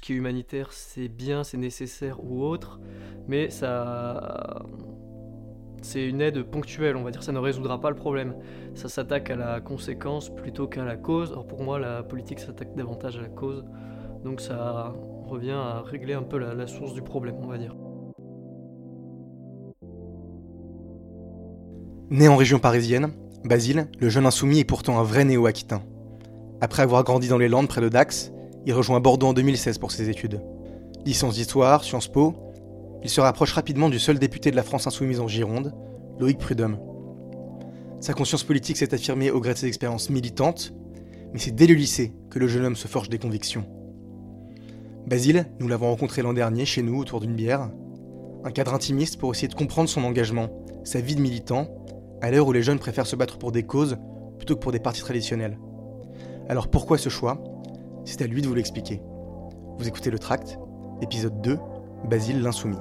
[0.00, 2.80] ce qui est humanitaire, c'est bien, c'est nécessaire ou autre,
[3.28, 4.64] mais ça.
[5.82, 8.34] C'est une aide ponctuelle, on va dire, ça ne résoudra pas le problème.
[8.74, 11.32] Ça s'attaque à la conséquence plutôt qu'à la cause.
[11.32, 13.64] Or pour moi, la politique s'attaque davantage à la cause.
[14.24, 14.94] Donc ça
[15.26, 17.74] revient à régler un peu la, la source du problème, on va dire.
[22.10, 23.12] Né en région parisienne,
[23.44, 25.82] Basile, le jeune insoumis est pourtant un vrai néo-aquitain.
[26.62, 28.32] Après avoir grandi dans les Landes près de Dax,
[28.66, 30.42] il rejoint Bordeaux en 2016 pour ses études.
[31.04, 32.34] Licence d'histoire, Sciences Po,
[33.02, 35.72] il se rapproche rapidement du seul député de la France insoumise en Gironde,
[36.18, 36.78] Loïc Prudhomme.
[38.00, 40.74] Sa conscience politique s'est affirmée au gré de ses expériences militantes,
[41.32, 43.64] mais c'est dès le lycée que le jeune homme se forge des convictions.
[45.06, 47.70] Basile, nous l'avons rencontré l'an dernier chez nous autour d'une bière,
[48.44, 50.48] un cadre intimiste pour essayer de comprendre son engagement,
[50.84, 51.68] sa vie de militant,
[52.20, 53.96] à l'heure où les jeunes préfèrent se battre pour des causes
[54.36, 55.58] plutôt que pour des partis traditionnels.
[56.48, 57.42] Alors pourquoi ce choix?
[58.04, 59.00] C'est à lui de vous l'expliquer.
[59.78, 60.58] Vous écoutez le tract,
[61.02, 61.58] épisode 2,
[62.04, 62.78] Basile l'insoumis.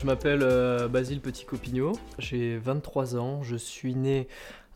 [0.00, 4.26] Je m'appelle euh, Basile Petit-Copignot, j'ai 23 ans, je suis né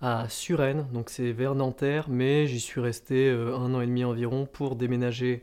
[0.02, 4.04] à Suresnes, donc c'est vers Nanterre, mais j'y suis resté euh, un an et demi
[4.04, 5.42] environ pour déménager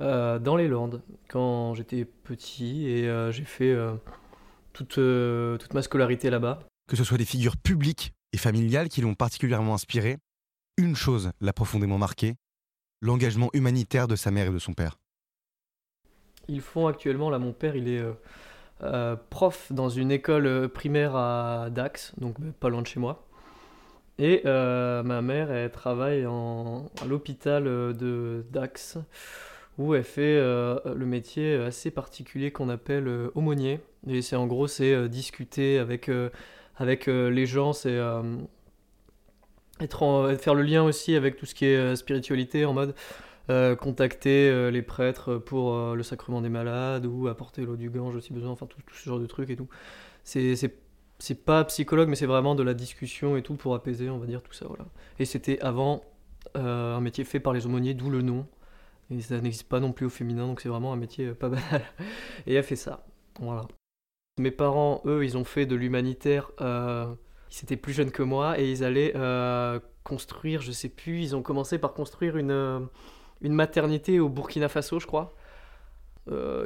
[0.00, 3.94] euh, dans les Landes quand j'étais petit et euh, j'ai fait euh,
[4.72, 5.00] toute,
[5.60, 6.60] toute ma scolarité là-bas.
[6.88, 10.18] Que ce soit des figures publiques et familiales qui l'ont particulièrement inspiré,
[10.76, 12.36] une chose l'a profondément marqué,
[13.00, 14.98] l'engagement humanitaire de sa mère et de son père.
[16.46, 18.02] Ils font actuellement, là mon père il est
[19.30, 23.26] prof dans une école primaire à Dax, donc euh, pas loin de chez moi.
[24.20, 28.98] Et ma mère elle travaille en, à l'hôpital de Dax
[29.78, 33.80] où elle fait euh, le métier assez particulier qu'on appelle euh, aumônier.
[34.08, 36.10] Et c'est en gros c'est euh, discuter avec,
[36.76, 37.98] avec les gens, c'est
[39.80, 42.94] être faire le lien aussi avec tout ce qui est spiritualité en mode
[43.80, 48.50] contacter les prêtres pour le sacrement des malades ou apporter l'eau du Gange si besoin,
[48.50, 49.68] enfin tout, ce genre de trucs et tout.
[50.22, 50.54] C'est,
[51.46, 54.42] pas psychologue, mais c'est vraiment de la discussion et tout pour apaiser, on va dire,
[54.42, 54.84] tout ça, voilà.
[55.18, 56.04] Et c'était avant
[56.54, 58.46] un métier fait par les aumôniers, d'où le nom.
[59.10, 61.48] Et ça n'existe pas non plus au féminin, donc c'est vraiment un métier euh, pas
[61.48, 61.82] banal.
[62.46, 63.06] Et elle fait ça,
[63.40, 63.62] voilà.
[64.38, 66.50] Mes parents, eux, ils ont fait de l'humanitaire.
[66.60, 67.06] Euh,
[67.50, 71.36] ils étaient plus jeunes que moi et ils allaient euh, construire, je sais plus, ils
[71.36, 72.88] ont commencé par construire une,
[73.40, 75.34] maternité au Burkina Faso, je crois.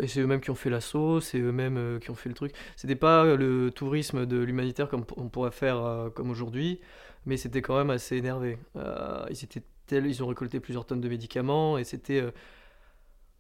[0.01, 2.53] Et c'est eux-mêmes qui ont fait l'assaut, c'est eux-mêmes qui ont fait le truc.
[2.75, 6.81] C'était pas le tourisme de l'humanitaire comme on pourrait faire comme aujourd'hui,
[7.27, 8.59] mais c'était quand même assez énervé.
[8.75, 9.63] Ils, étaient
[9.97, 12.31] ils ont récolté plusieurs tonnes de médicaments et c'était euh,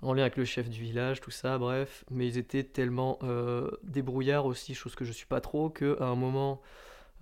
[0.00, 2.04] en lien avec le chef du village, tout ça, bref.
[2.10, 6.14] Mais ils étaient tellement euh, débrouillards aussi, chose que je suis pas trop, qu'à un
[6.14, 6.60] moment,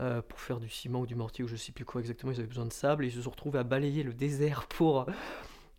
[0.01, 2.39] euh, pour faire du ciment ou du mortier ou je sais plus quoi exactement, ils
[2.39, 5.07] avaient besoin de sable et ils se sont retrouvés à balayer le désert pour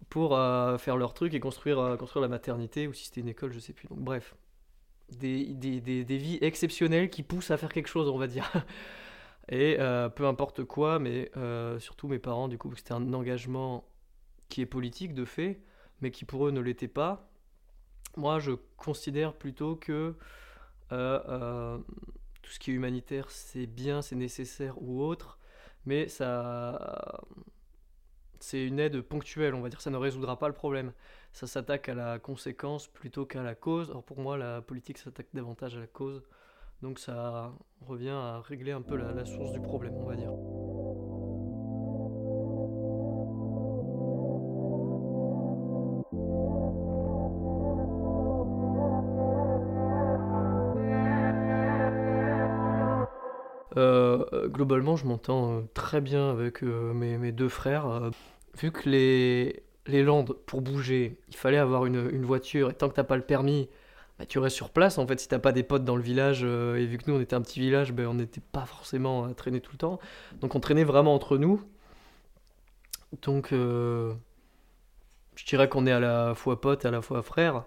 [0.09, 0.37] pour
[0.79, 3.71] faire leur truc et construire, construire la maternité, ou si c'était une école, je sais
[3.71, 3.87] plus.
[3.87, 4.35] Donc bref,
[5.17, 8.51] des, des, des vies exceptionnelles qui poussent à faire quelque chose, on va dire.
[9.49, 13.85] Et euh, peu importe quoi, mais euh, surtout mes parents, du coup, c'était un engagement
[14.49, 15.61] qui est politique de fait,
[16.01, 17.29] mais qui pour eux ne l'était pas.
[18.17, 20.15] Moi, je considère plutôt que
[20.91, 21.77] euh,
[22.41, 25.39] tout ce qui est humanitaire, c'est bien, c'est nécessaire ou autre,
[25.85, 27.21] mais ça,
[28.39, 30.93] c'est une aide ponctuelle, on va dire, ça ne résoudra pas le problème.
[31.33, 33.91] Ça s'attaque à la conséquence plutôt qu'à la cause.
[33.91, 36.23] Or pour moi, la politique s'attaque davantage à la cause,
[36.81, 40.31] donc ça revient à régler un peu la, source du problème, on va dire.
[53.77, 58.11] Euh, globalement, je m'entends euh, très bien avec euh, mes, deux frères.
[58.59, 62.89] vu que les, les Landes, pour bouger, il fallait avoir une, une voiture, et tant
[62.89, 63.69] que t'as pas le permis,
[64.21, 64.99] bah, tu restes sur place.
[64.99, 67.17] En fait, si t'as pas des potes dans le village, euh, et vu que nous
[67.17, 69.99] on était un petit village, ben, on n'était pas forcément à traîner tout le temps.
[70.41, 71.63] Donc on traînait vraiment entre nous.
[73.23, 74.13] Donc euh,
[75.35, 77.63] je dirais qu'on est à la fois potes, à la fois frères.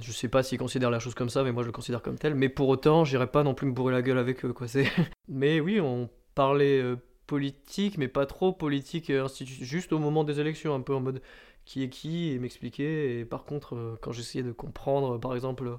[0.00, 2.18] Je sais pas s'ils considèrent la chose comme ça, mais moi je le considère comme
[2.18, 2.34] tel.
[2.34, 4.66] Mais pour autant, j'irai pas non plus me bourrer la gueule avec eux, quoi.
[4.66, 4.90] C'est...
[5.28, 6.96] Mais oui, on parlait euh,
[7.28, 11.20] politique, mais pas trop politique, juste au moment des élections, un peu en mode
[11.66, 13.20] qui est qui, et m'expliquer.
[13.20, 15.78] Et par contre, euh, quand j'essayais de comprendre, par exemple,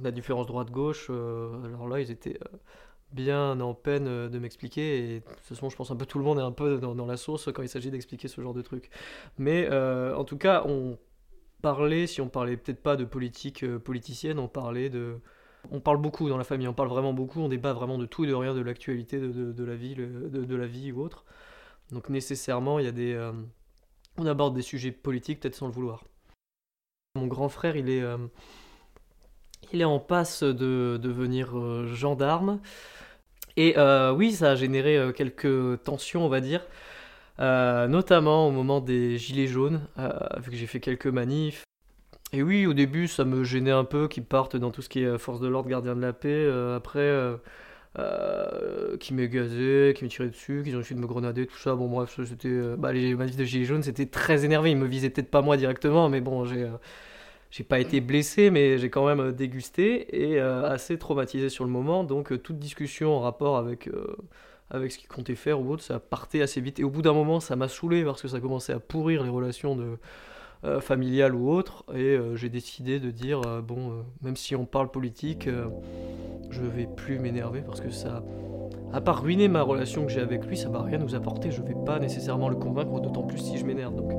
[0.00, 2.56] la différence droite-gauche, euh, alors là, ils étaient euh,
[3.12, 4.98] bien en peine de m'expliquer.
[4.98, 7.06] Et de toute façon, je pense un peu tout le monde est un peu dans,
[7.06, 8.90] la sauce quand il s'agit d'expliquer ce genre de truc.
[9.38, 10.98] Mais en tout cas, on
[11.62, 15.20] parlait, si on parlait peut-être pas de politique politicienne, on parlait de
[15.70, 18.24] on parle beaucoup dans la famille, on parle vraiment beaucoup, on débat vraiment de tout
[18.24, 21.24] et de rien, de l'actualité de, la vie, de, la vie ou autre.
[21.90, 23.14] Donc nécessairement, il y a des,
[24.18, 26.04] on aborde des sujets politiques peut-être sans le vouloir.
[27.16, 28.18] Mon grand frère, il est, euh,
[29.72, 32.60] il est en passe de devenir euh, gendarme.
[33.56, 33.76] Et
[34.16, 36.66] oui, ça a généré quelques tensions, on va dire.
[37.38, 39.86] notamment au moment des gilets jaunes,
[40.38, 41.64] vu que j'ai fait quelques manifs,
[42.34, 45.02] et oui, au début, ça me gênait un peu qu'ils partent dans tout ce qui
[45.02, 46.30] est euh, force de l'ordre, gardien de la paix.
[46.30, 47.08] Euh, après,
[47.98, 51.46] euh, euh, qui m'ait gazé, qui m'ait tiré dessus, qu'ils ont essayé de me grenader,
[51.46, 51.74] tout ça.
[51.74, 52.76] Bon, bref, c'était.
[52.76, 54.70] bah, les de Gilets jaunes, c'était très énervé.
[54.70, 56.68] Ils me visaient peut-être pas moi directement, mais bon, j'ai.
[57.50, 62.04] j'ai pas été blessé, mais j'ai quand même dégusté et assez traumatisé sur le moment.
[62.04, 63.88] Donc, toute discussion en rapport avec,
[64.70, 66.80] avec ce qu'ils comptaient faire ou autre, ça partait assez vite.
[66.80, 69.30] Et au bout d'un moment, ça m'a saoulé parce que ça commençait à pourrir les
[69.30, 69.98] relations de,
[70.64, 74.64] euh, familiale ou autre, et euh, j'ai décidé de dire euh, bon, même si on
[74.64, 75.46] parle politique,
[76.54, 78.22] je vais plus m'énerver parce que ça,
[78.92, 81.50] à part ruiner ma relation que j'ai avec lui, ça va rien nous apporter.
[81.50, 83.96] Je vais pas nécessairement le convaincre, d'autant plus si je m'énerve.
[83.96, 84.12] Donc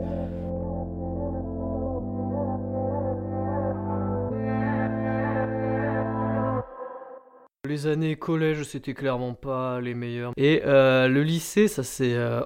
[7.68, 10.34] Les années collège, c'était clairement pas les meilleures.
[10.38, 12.42] Et euh, le lycée, ça s'est euh,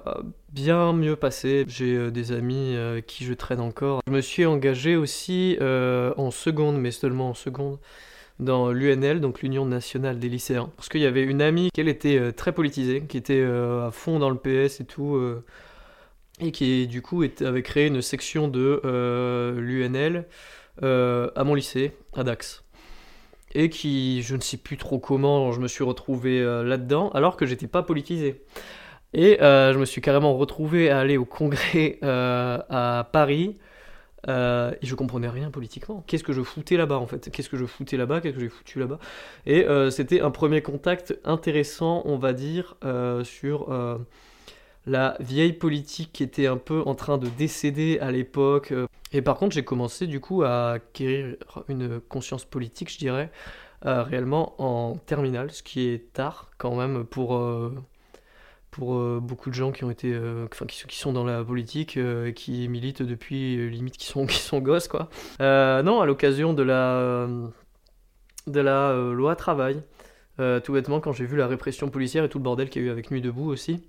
[0.50, 1.64] bien mieux passé.
[1.68, 2.76] J'ai euh, des amis
[3.06, 4.00] qui je traîne encore.
[4.06, 7.78] Je me suis engagé aussi en seconde, mais seulement en seconde,
[8.40, 10.70] dans l'UNL, donc l'Union nationale des lycéens.
[10.76, 14.30] Parce qu'il y avait une amie qui, était très politisée, qui était à fond dans
[14.30, 15.20] le PS et tout.
[16.40, 18.80] et qui, du coup, avait créé une section de
[19.58, 20.26] l'UNL
[20.82, 22.64] à mon lycée, à Dax
[23.54, 27.36] et qui, je ne sais plus trop comment, je me suis retrouvé euh, là-dedans, alors
[27.36, 28.42] que j'étais pas politisé.
[29.12, 33.58] Et euh, je me suis carrément retrouvé à aller au congrès euh, à Paris,
[34.28, 36.04] et je comprenais rien politiquement.
[36.06, 37.30] Qu'est-ce que je foutais là-bas en fait?
[37.30, 38.20] Qu'est-ce que je foutais là-bas?
[38.20, 38.98] Qu'est-ce que j'ai foutu là-bas?
[39.46, 42.76] Et c'était un premier contact intéressant, on va dire,
[43.22, 43.70] sur
[44.86, 48.72] la vieille politique qui était un peu en train de décéder à l'époque.
[48.72, 48.86] Euh.
[49.12, 51.36] Et par contre, j'ai commencé du coup à acquérir
[51.68, 53.30] une conscience politique, je dirais,
[53.86, 57.74] euh, réellement en terminale, ce qui est tard quand même pour, euh,
[58.70, 60.16] pour beaucoup de gens qui ont été,
[60.50, 64.60] enfin qui, sont dans la politique et qui militent depuis limite qui sont qui sont
[64.60, 65.08] gosses quoi.
[65.40, 67.28] non, à l'occasion de la
[68.46, 69.82] de la loi travail.
[70.36, 72.88] tout bêtement, quand j'ai vu la répression policière et tout le bordel qu'il y a
[72.88, 73.82] eu avec Nuit debout aussi,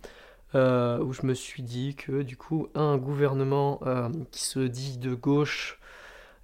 [0.54, 4.98] euh, où je me suis dit que du coup un gouvernement euh, qui se dit
[4.98, 5.80] de gauche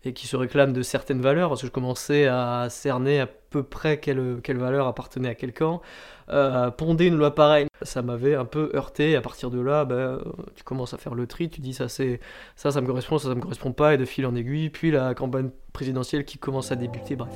[0.06, 3.64] et qui se réclame de certaines valeurs, parce que je commençais à cerner à peu
[3.64, 5.82] près quelle, quelle valeur appartenait à quel camp,
[6.30, 9.16] euh, ponder une loi pareille, ça m'avait un peu heurté.
[9.16, 10.20] À partir de là, ben,
[10.56, 12.20] tu commences à faire le tri, tu dis ça c'est
[12.56, 14.92] ça, ça me correspond, ça, ça me correspond pas, et de fil en aiguille, puis
[14.92, 17.34] la campagne présidentielle qui commence à débuter, bref.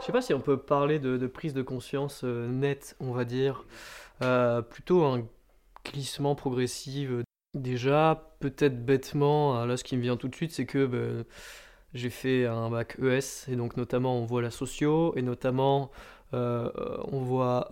[0.00, 3.24] Je sais pas si on peut parler de, prise de conscience euh, nette, on va
[3.24, 3.66] dire.
[4.22, 5.26] Euh, plutôt un
[5.84, 7.10] glissement progressif.
[7.54, 11.24] Déjà, peut-être bêtement, là ce qui me vient tout de suite, c'est que bah,
[11.94, 15.90] j'ai fait un bac ES, et donc notamment on voit la socio, et notamment
[16.32, 17.68] on voit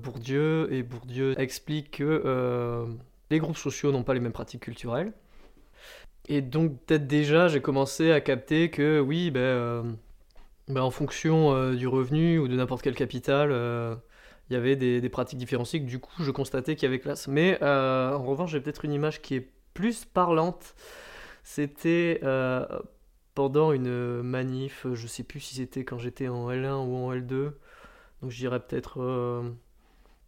[0.00, 2.86] Bourdieu, et Bourdieu explique que
[3.30, 5.12] les groupes sociaux n'ont pas les mêmes pratiques culturelles.
[6.28, 9.96] Et donc peut-être déjà j'ai commencé à capter que oui, ben
[10.68, 13.94] bah, en fonction euh, du revenu ou de n'importe quel capital, euh,
[14.50, 15.80] il y avait des, pratiques différenciées.
[15.80, 17.26] Du coup, je constatais qu'il y avait classe.
[17.28, 20.74] Mais euh, en revanche, j'ai peut-être une image qui est plus parlante.
[21.42, 22.20] C'était
[23.38, 27.52] pendant une manif, je sais plus si c'était quand j'étais en L1 ou en L2.
[28.20, 28.98] Donc je dirais peut-être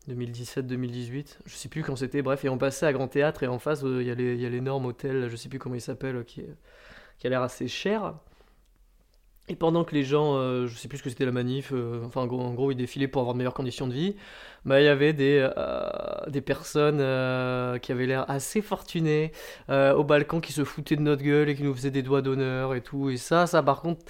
[0.08, 1.38] 2017-2018.
[1.44, 2.22] Je sais plus quand c'était.
[2.22, 5.28] Bref, et on passait à Grand Théâtre et en face, il y a l'énorme hôtel,
[5.28, 6.44] je sais plus comment il s'appelle, qui
[7.24, 8.14] a l'air assez cher.
[9.50, 12.04] Et pendant que les gens, euh, je sais plus ce que c'était la manif, euh,
[12.06, 14.14] enfin en gros, ils défilaient pour avoir de meilleures conditions de vie,
[14.64, 15.90] bah il y avait des, euh,
[16.28, 16.98] des personnes
[17.80, 19.32] qui avaient l'air assez fortunées
[19.68, 22.76] au balcon qui se foutaient de notre gueule et qui nous faisaient des doigts d'honneur
[22.76, 23.10] et tout.
[23.10, 24.04] Et ça, ça par contre,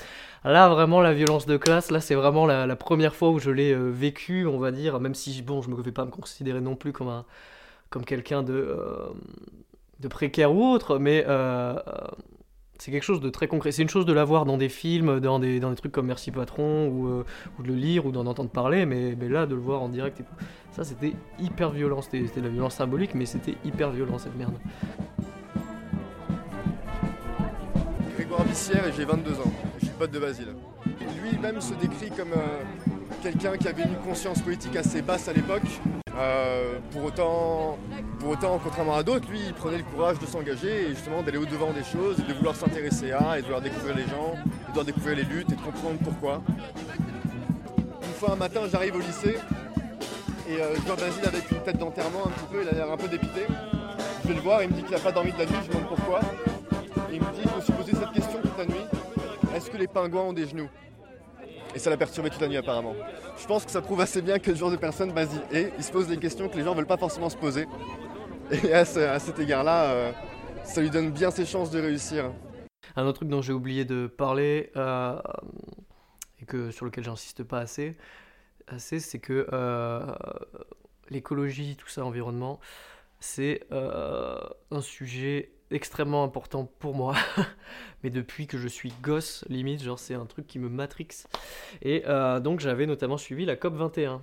[0.45, 3.75] là vraiment la violence de classe, là c'est vraiment la, première fois où je l'ai
[3.75, 6.93] vécu, on va dire, même si bon, je ne vais pas me considérer non plus
[6.93, 7.25] comme
[7.89, 8.77] comme quelqu'un de
[10.01, 11.25] de précaire ou autre, mais
[12.81, 13.73] c'est quelque chose de très concret.
[13.73, 17.09] C'est une chose de l'avoir dans des films, dans des, trucs comme Merci Patron, ou,
[17.09, 17.25] euh,
[17.59, 20.21] ou de le lire, ou d'en entendre parler, mais, là, de le voir en direct
[20.21, 20.25] et.
[20.73, 22.01] Ça, c'était hyper violent.
[22.01, 24.55] C'était de la violence symbolique, mais c'était hyper violent, cette merde.
[28.17, 29.53] Grégoire Bissière et j'ai 22 ans.
[29.81, 30.55] Je suis pote de Basile.
[31.23, 32.63] Lui-même se décrit comme euh,
[33.23, 35.63] quelqu'un qui avait une conscience politique assez basse à l'époque.
[36.21, 37.79] Euh, pour, autant,
[38.63, 41.83] contrairement à d'autres, lui, il prenait le courage de s'engager et justement d'aller au-devant des
[41.83, 45.17] choses et de vouloir s'intéresser à et de vouloir découvrir les gens, de vouloir découvrir
[45.17, 46.43] les luttes et de comprendre pourquoi.
[48.03, 49.39] Une fois un matin, j'arrive au lycée
[50.47, 52.91] et euh, je vois Basile avec une tête d'enterrement un petit peu, il a l'air
[52.91, 53.47] un peu dépité.
[54.23, 55.69] Je vais le voir, il me dit qu'il n'a pas dormi de la nuit, je
[55.69, 56.21] demande pourquoi.
[57.11, 58.85] Et il me dit, je me suis posé cette question toute la nuit,
[59.57, 60.69] est-ce que les pingouins ont des genoux?
[61.75, 62.95] Et ça l'a perturbé toute la nuit apparemment.
[63.37, 65.85] Je pense que ça prouve assez bien que ce genre de personne, Basile et il
[65.85, 67.67] se pose des questions que les gens ne veulent pas forcément se poser.
[68.51, 70.13] Et à, cet égard-là, euh,
[70.65, 72.33] ça lui donne bien ses chances de réussir.
[72.97, 75.21] Un autre truc dont j'ai oublié de parler, euh,
[76.43, 77.97] et que, sur lequel j'insiste pas assez,
[78.67, 80.05] assez c'est que euh,
[81.11, 82.59] l'écologie, tout ça, environnement,
[83.21, 87.15] c'est un sujet extrêmement important pour moi.
[88.03, 91.09] Mais depuis que je suis gosse, limite, genre c'est un truc qui me matrix.
[91.83, 94.23] Et euh, donc j'avais notamment suivi la COP 21,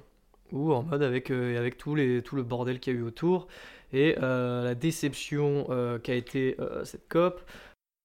[0.51, 3.03] ou en mode avec, euh, avec tout, les, tout le bordel qu'il y a eu
[3.03, 3.47] autour,
[3.93, 5.67] et euh, la déception
[6.03, 7.41] qu'a été cette COP,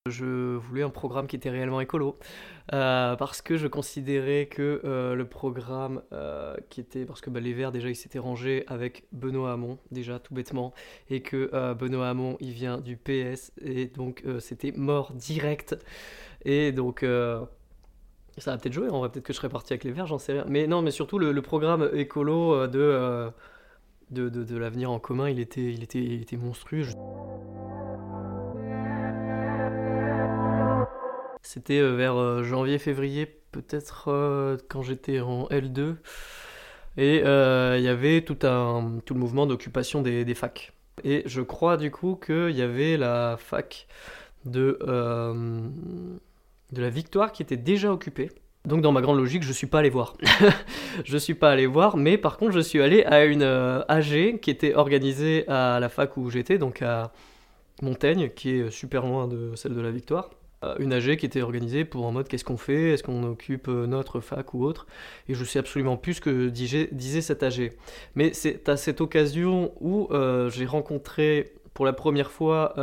[0.07, 2.19] je voulais un programme qui était réellement écolo
[2.73, 7.39] euh, parce que je considérais que euh, le programme euh, qui était parce que bah,
[7.39, 10.75] les Verts déjà ils s'étaient rangés avec Benoît Hamon déjà tout bêtement
[11.09, 15.77] et que Benoît Hamon il vient du PS et donc c'était mort direct.
[16.45, 19.93] Et donc ça va peut-être jouer on va peut-être que je serais parti avec les
[19.93, 20.45] Verts j'en sais rien.
[20.49, 23.31] Mais non mais surtout le, programme écolo de
[24.11, 26.83] de, de, l'avenir en commun il était il était monstrueux
[31.43, 35.97] C'était euh, vers euh, janvier-février, peut-être euh, quand j'étais en L2.
[36.97, 40.73] Et il y avait tout, un, tout le mouvement d'occupation des, facs.
[41.05, 43.87] Et je crois du coup qu'il y avait la fac
[44.45, 44.79] de,
[46.77, 48.31] la Victoire qui était déjà occupée.
[48.67, 50.19] Donc dans ma grande logique, je ne suis pas allé voir.
[51.05, 53.43] je suis pas allé voir, mais par contre, je suis allé à une
[53.89, 57.11] AG qui était organisée à la fac où j'étais, donc à
[57.81, 60.29] Montaigne, qui est super loin de celle de la Victoire.
[60.65, 63.69] Euh, une AG qui était organisée pour en mode qu'est-ce qu'on fait, est-ce qu'on occupe
[63.69, 64.87] euh, notre fac ou autre,
[65.29, 67.73] et je sais absolument plus ce que disait, cette AG.
[68.15, 72.75] Mais c'est à cette occasion où euh, j'ai rencontré pour la première fois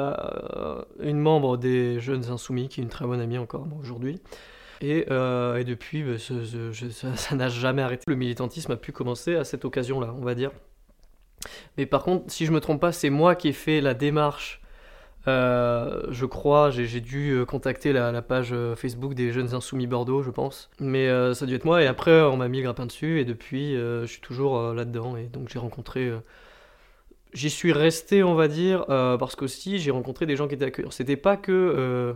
[0.99, 4.19] une membre des Jeunes Insoumis, qui est une très bonne amie encore aujourd'hui.
[4.81, 6.17] Et, depuis, bah,
[7.15, 8.05] ça n'a jamais arrêté.
[8.07, 10.49] Le militantisme a pu commencer à cette occasion-là, on va dire.
[11.77, 14.59] Mais par contre, si je me trompe pas, c'est moi qui ai fait la démarche
[15.27, 20.23] euh, je crois, j'ai dû euh, contacter la, page euh, Facebook des Jeunes Insoumis Bordeaux,
[20.23, 20.69] je pense.
[20.79, 23.25] Mais ça a dû être moi, et après on m'a mis le grappin dessus, et
[23.25, 26.11] depuis je suis toujours là-dedans, et donc j'ai rencontré...
[27.31, 30.91] J'y suis resté, on va dire, parce qu'aussi j'ai rencontré des gens qui étaient accueillants.
[30.91, 32.15] C'était pas que...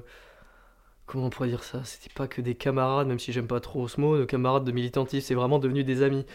[1.06, 1.82] comment on pourrait dire ça?
[1.84, 4.72] C'était pas que des camarades, même si j'aime pas trop ce mot, de camarades de
[4.72, 6.26] militantisme, c'est vraiment devenu des amis.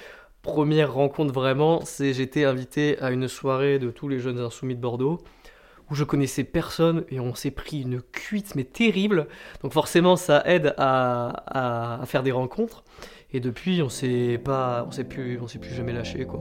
[0.42, 4.80] Première rencontre vraiment, c'est j'étais invité à une soirée de tous les jeunes insoumis de
[4.80, 5.20] Bordeaux
[5.90, 9.28] où je connaissais personne et on s'est pris une cuite mais terrible.
[9.62, 12.84] Donc forcément ça aide à, faire des rencontres.
[13.32, 16.40] Et depuis on s'est pas, on s'est plus, on s'est plus jamais lâché quoi.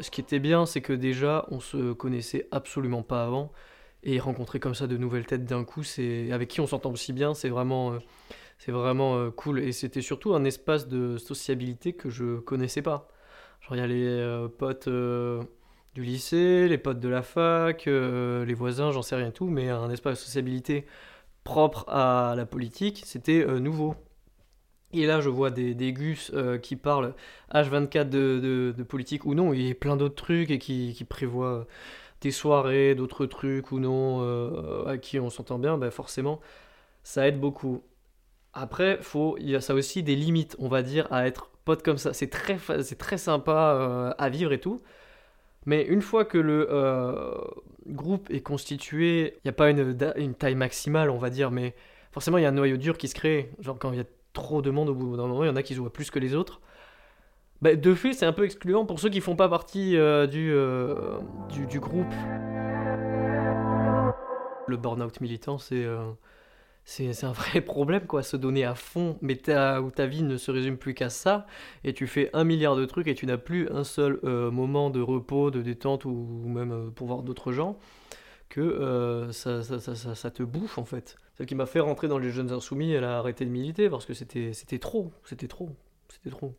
[0.00, 3.52] Ce qui était bien, c'est que déjà on se connaissait absolument pas avant
[4.02, 7.12] et rencontrer comme ça de nouvelles têtes d'un coup, c'est avec qui on s'entend aussi
[7.12, 7.98] bien, c'est vraiment euh,
[8.64, 9.58] c'est vraiment euh, cool.
[9.58, 13.08] Et c'était surtout un espace de sociabilité que je connaissais pas.
[13.60, 15.42] Genre, il y a les euh, potes euh,
[15.94, 19.90] du lycée, les potes de la fac, les voisins, j'en sais rien tout, mais un
[19.90, 20.86] espace de sociabilité
[21.44, 23.96] propre à la politique, c'était nouveau.
[24.92, 27.14] Et là, je vois des, gus qui parlent
[27.52, 31.66] H24 de, de, politique ou non, et plein d'autres trucs et qui, qui prévoient
[32.20, 36.40] des soirées, d'autres trucs ou non, à qui on s'entend bien, ben forcément,
[37.02, 37.82] ça aide beaucoup.
[38.54, 41.82] Après, faut, il y a ça aussi des limites, on va dire, à être pote
[41.82, 42.12] comme ça.
[42.12, 44.82] C'est très, c'est très sympa euh, à vivre et tout.
[45.64, 47.34] Mais une fois que le euh,
[47.86, 51.74] groupe est constitué, il n'y a pas une, une, taille maximale, on va dire, mais
[52.10, 53.50] forcément, il y a un noyau dur qui se crée.
[53.60, 55.56] Genre, quand il y a trop de monde au bout d'un moment, il y en
[55.56, 56.60] a qui jouent plus que les autres.
[57.62, 60.52] Bah, de fait, c'est un peu excluant pour ceux qui font pas partie euh, du,
[61.54, 62.12] du, du, groupe.
[64.66, 65.86] Le burn-out militant, c'est
[66.84, 70.36] c'est un vrai problème, quoi, se donner à fond, mais ta, où ta vie ne
[70.36, 71.46] se résume plus qu'à ça,
[71.84, 74.90] et tu fais un milliard de trucs et tu n'as plus un seul euh, moment
[74.90, 77.78] de repos, de détente ou même euh, pour voir d'autres gens,
[78.48, 81.16] que euh, ça, ça, ça, ça, te bouffe en fait.
[81.38, 84.04] Celle qui m'a fait rentrer dans les Jeunes Insoumis, elle a arrêté de militer parce
[84.04, 85.70] que c'était trop, c'était trop,
[86.08, 86.54] c'était trop.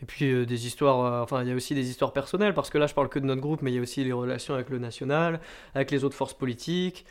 [0.00, 2.86] Et puis des histoires, enfin il y a aussi des histoires personnelles, parce que là
[2.86, 4.78] je parle que de notre groupe, mais il y a aussi les relations avec le
[4.78, 5.40] national,
[5.74, 7.04] avec les autres forces politiques.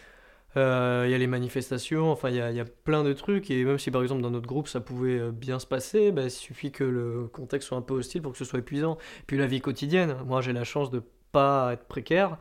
[0.55, 3.51] Euh, il y a les manifestations, enfin il y, a, y, a, plein de trucs,
[3.51, 6.23] et même si par exemple dans notre groupe ça pouvait euh, bien se passer, bah,
[6.23, 8.97] il suffit que le contexte soit un peu hostile pour que ce soit épuisant.
[9.27, 12.37] Puis la vie quotidienne, moi j'ai la chance de pas être précaire,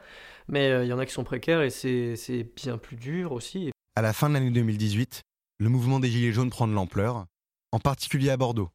[0.48, 3.70] mais il y en a qui sont précaires et c'est bien plus dur aussi.
[3.96, 5.22] À la fin de l'année 2018,
[5.58, 7.26] le mouvement des Gilets jaunes prend de l'ampleur,
[7.72, 8.70] en particulier à Bordeaux.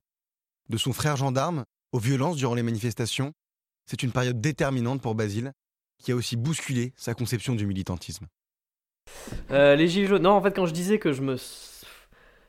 [0.70, 3.32] De son frère gendarme aux violences durant les manifestations,
[3.86, 5.52] c'est une période déterminante pour Basile,
[6.02, 8.28] qui a aussi bousculé sa conception du militantisme.
[9.52, 11.36] Euh, les gilets jaunes, non, en fait, quand je disais que je me.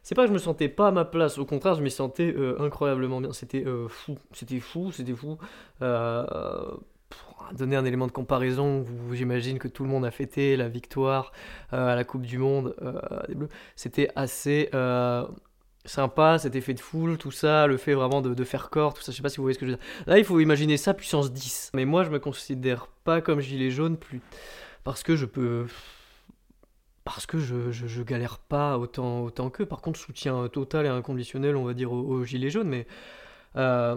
[0.02, 2.34] C'est pas que je me sentais pas à ma place, au contraire, je me sentais
[2.36, 3.32] euh, incroyablement bien.
[3.32, 5.38] C'était euh, fou, c'était fou, c'était fou.
[5.78, 11.32] pour donner un élément de comparaison, j'imagine que tout le monde a fêté la victoire
[11.70, 12.74] à la Coupe du Monde
[13.28, 13.48] des Bleus.
[13.76, 14.70] C'était assez
[15.84, 19.10] sympa, cet effet de foule, tout ça, le fait vraiment de, faire corps, tout ça,
[19.10, 19.84] je sais pas si vous voyez ce que je veux dire.
[20.06, 21.72] Là, il faut imaginer ça puissance 10.
[21.74, 24.20] Mais moi, je me considère pas comme gilet jaune plus
[24.84, 25.66] parce que je peux
[27.04, 29.66] parce que je, je, galère pas autant autant qu'eux.
[29.66, 32.86] Par contre, soutien total et inconditionnel, on va dire aux, gilets jaunes, mais
[33.56, 33.96] euh,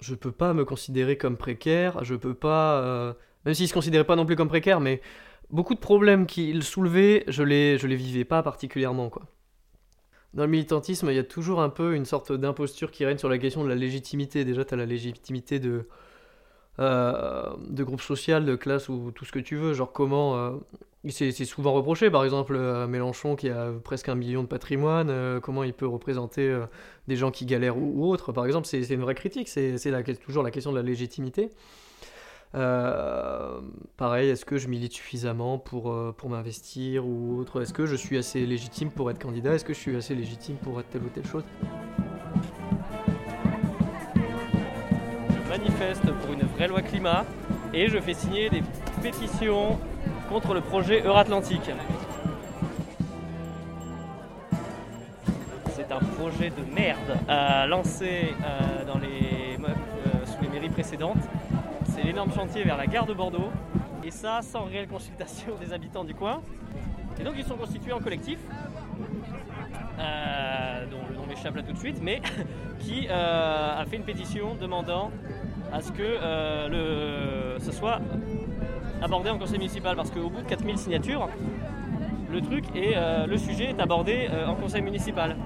[0.00, 3.12] je peux pas me considérer comme précaire, je peux pas euh,
[3.44, 5.00] même s'ils se considéraient pas non plus comme précaire, mais
[5.50, 9.22] beaucoup de problèmes qu'ils soulevaient, je les je les vivais pas particulièrement quoi
[10.34, 13.30] dans le militantisme, il y a toujours un peu une sorte d'imposture qui règne sur
[13.30, 14.44] la question de la légitimité.
[14.44, 15.88] Déjà, tu as la légitimité de,
[16.78, 19.72] euh, de groupe social, de classe ou tout ce que tu veux.
[19.72, 20.60] Genre, comment.
[21.06, 25.08] Euh, c'est souvent reproché, par exemple, à Mélenchon qui a presque un million de patrimoine,
[25.10, 26.56] euh, comment il peut représenter
[27.08, 28.32] des gens qui galèrent ou, ou autres.
[28.32, 29.76] Par exemple, c'est une vraie critique, c'est
[30.24, 31.50] toujours la question de la légitimité.
[32.54, 33.60] Euh,
[33.96, 37.60] pareil, est-ce que je milite suffisamment pour, euh, pour m'investir ou autre?
[37.60, 39.54] Est-ce que je suis assez légitime pour être candidat?
[39.54, 41.44] Est-ce que je suis assez légitime pour être telle ou telle chose?
[45.30, 47.26] Je manifeste pour une vraie loi climat
[47.74, 48.62] et je fais signer des
[49.02, 49.78] pétitions
[50.28, 51.70] contre le projet Euratlantique.
[55.74, 59.56] C'est un projet de merde à lancer euh, dans les,
[60.26, 61.22] sous les mairies précédentes
[61.96, 63.50] c'est l'énorme chantier vers la gare de Bordeaux.
[64.04, 66.42] Et ça, sans réelle consultation des habitants du coin.
[67.18, 68.38] Et donc, ils sont constitués en collectif,
[69.98, 72.20] euh, dont le nom m'échappe là tout de suite, mais
[72.80, 75.10] qui euh, a fait une pétition demandant
[75.72, 78.00] à ce que euh, le, ce soit
[79.02, 79.96] abordé en conseil municipal.
[79.96, 81.28] Parce qu'au bout de 4000 signatures,
[82.30, 82.94] le truc et
[83.26, 85.36] le sujet est abordé en conseil municipal.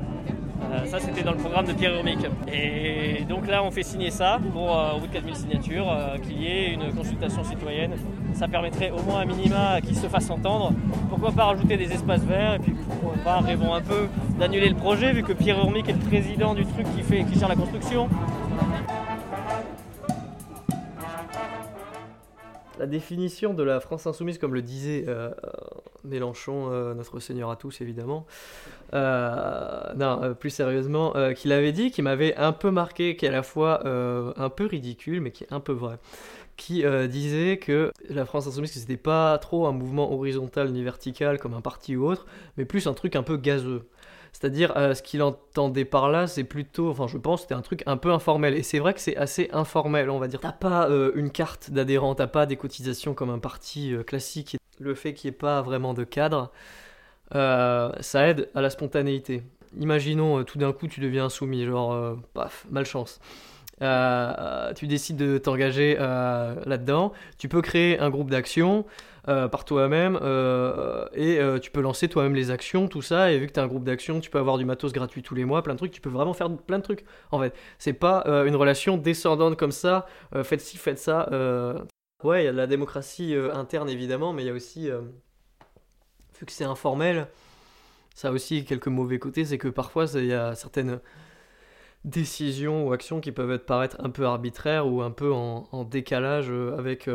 [0.63, 2.19] Euh, ça, c'était dans le programme de Pierre Urmic.
[2.53, 6.19] Et donc là, on fait signer ça pour, euh, au bout de 4000 signatures, euh,
[6.19, 7.93] qu'il y ait une consultation citoyenne.
[8.35, 10.73] Ça permettrait au moins un minima qu'il se fasse entendre.
[11.09, 14.09] Pourquoi pas rajouter des espaces verts et puis pourquoi pas, rêvons un peu
[14.39, 17.39] d'annuler le projet vu que Pierre Urmic est le président du truc qui, fait, qui
[17.39, 18.09] gère la construction.
[22.81, 25.31] La définition de la France insoumise, comme le disait euh,
[26.03, 28.25] Mélenchon, euh, notre Seigneur à tous évidemment,
[28.95, 33.33] euh, non, plus sérieusement, qu'il avait dit, qui m'avait un peu marqué, qui est à
[33.33, 35.99] la fois un peu ridicule, mais qui est un peu vrai,
[36.57, 41.53] qui disait que la France insoumise, c'était pas trop un mouvement horizontal ni vertical comme
[41.53, 42.25] un parti ou autre,
[42.57, 43.83] mais plus un truc un peu gazeux.
[44.33, 47.83] C'est-à-dire, euh, ce qu'il entendait par là, c'est plutôt, enfin, je pense, c'était un truc
[47.87, 48.55] un peu informel.
[48.55, 50.41] Et c'est vrai que c'est assez informel, on va dire.
[50.41, 54.57] T'as pas euh, une carte d'adhérent, t'as pas des cotisations comme un parti euh, classique.
[54.79, 56.51] Le fait qu'il n'y ait pas vraiment de cadre,
[57.33, 59.43] ça aide à la spontanéité.
[59.79, 63.21] Imaginons, tout d'un coup, tu deviens insoumis, genre, paf, malchance.
[63.81, 67.13] Tu décides de t'engager là-dedans.
[67.39, 68.85] Tu peux créer un groupe d'action.
[69.29, 73.31] Euh, par toi-même euh, et euh, tu peux lancer toi-même les actions, tout ça.
[73.31, 75.35] Et vu que tu as un groupe d'actions, tu peux avoir du matos gratuit tous
[75.35, 75.93] les mois, plein de trucs.
[75.93, 77.55] Tu peux vraiment faire plein de trucs en fait.
[77.79, 80.07] C'est pas une relation descendante comme ça,
[80.43, 81.29] faites ci, faites ça.
[82.25, 86.47] Ouais, il y a de la démocratie interne évidemment, mais il y a aussi, vu
[86.47, 87.27] que c'est informel,
[88.15, 89.45] ça a aussi quelques mauvais côtés.
[89.45, 90.99] C'est que parfois il y a certaines
[92.05, 96.51] décisions ou actions qui peuvent être paraître un peu arbitraires ou un peu en, décalage
[96.51, 97.09] avec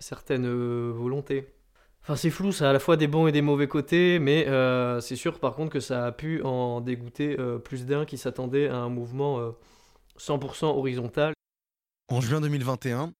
[0.00, 1.54] certaines euh, volontés.
[2.02, 4.48] Enfin, c'est flou, ça a à la fois des bons et des mauvais côtés, mais
[4.48, 8.16] euh, c'est sûr par contre que ça a pu en dégoûter euh, plus d'un qui
[8.16, 9.52] s'attendait à un mouvement
[10.18, 11.34] 100% horizontal.
[12.08, 13.12] En juin 2021,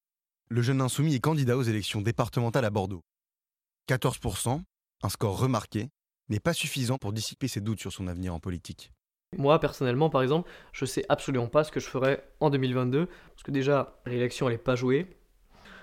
[0.48, 3.03] le jeune insoumis est candidat aux élections départementales à Bordeaux.
[3.88, 4.62] 14%,
[5.03, 5.90] un score remarqué,
[6.29, 8.92] n'est pas suffisant pour dissiper ses doutes sur son avenir en politique.
[9.37, 13.43] Moi, personnellement, par exemple, je sais absolument pas ce que je ferais en 2022, parce
[13.45, 15.07] que déjà, l'élection, elle n'est pas jouée.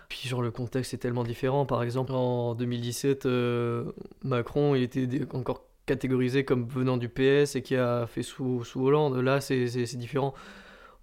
[0.09, 1.65] Puis genre le contexte est tellement différent.
[1.65, 3.91] Par exemple, en 2017, euh,
[4.23, 8.85] Macron il était encore catégorisé comme venant du PS et qui a fait sous, sous
[8.85, 9.17] Hollande.
[9.17, 9.65] Là, c'est
[9.97, 10.33] différent.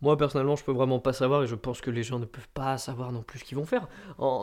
[0.05, 2.51] Moi, personnellement, je peux vraiment pas savoir et je pense que les gens ne peuvent
[2.53, 3.89] pas savoir non plus ce qu'ils vont faire.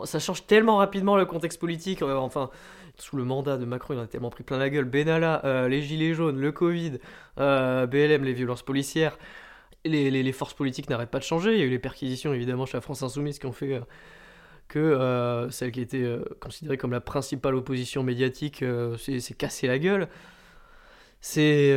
[0.06, 2.02] ça change tellement rapidement le contexte politique.
[2.02, 2.50] Euh, enfin,
[2.98, 4.86] sous le mandat de Macron, il en a tellement pris plein la gueule.
[4.86, 6.98] Benalla, euh, les gilets jaunes, le Covid,
[7.38, 9.16] euh, BLM, les violences policières.
[9.84, 11.52] Les, forces politiques n'arrêtent pas de changer.
[11.52, 13.80] Il y a eu les perquisitions, évidemment, chez la France Insoumise qui ont fait
[14.66, 18.64] que celle qui était considérée comme la principale opposition médiatique
[18.98, 20.08] s'est cassée la gueule.
[21.20, 21.72] C'est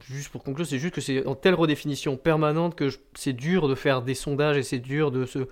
[0.00, 3.74] juste pour conclure, c'est juste que c'est en telle redéfinition permanente que c'est dur de
[3.74, 5.48] faire des sondages et c'est dur de se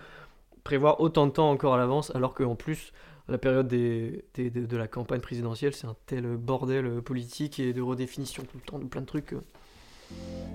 [0.64, 2.92] prévoir autant de temps encore à l'avance, alors qu'en plus,
[3.28, 8.58] la période de la campagne présidentielle, c'est un tel bordel politique et de redéfinition tout
[8.58, 9.34] le temps de plein de trucs.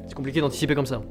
[0.08, 1.02] C'est compliqué d'anticiper comme ça.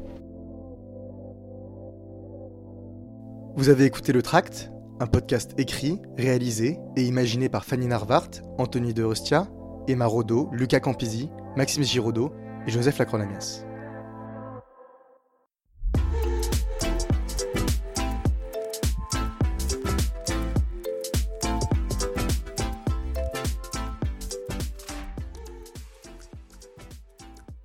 [3.57, 8.93] Vous avez écouté Le Tract, un podcast écrit, réalisé et imaginé par Fanny Narvart, Anthony
[8.93, 9.49] de Ostia,
[9.89, 12.33] Emma Rodo, Lucas Campisi, Maxime Giraudot
[12.67, 13.66] et Joseph Lacronamias.